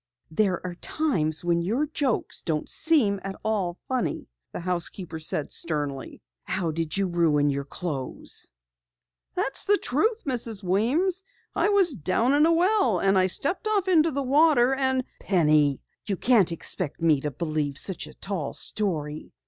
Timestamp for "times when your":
0.73-1.85